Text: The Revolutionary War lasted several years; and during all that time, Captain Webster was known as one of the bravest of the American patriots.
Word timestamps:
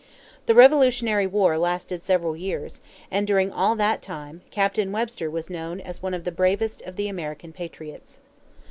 The 0.47 0.55
Revolutionary 0.55 1.27
War 1.27 1.59
lasted 1.59 2.01
several 2.01 2.35
years; 2.35 2.81
and 3.11 3.27
during 3.27 3.51
all 3.51 3.75
that 3.75 4.01
time, 4.01 4.41
Captain 4.49 4.91
Webster 4.91 5.29
was 5.29 5.47
known 5.47 5.79
as 5.79 6.01
one 6.01 6.15
of 6.15 6.23
the 6.23 6.31
bravest 6.31 6.81
of 6.81 6.95
the 6.95 7.07
American 7.07 7.53
patriots. 7.53 8.17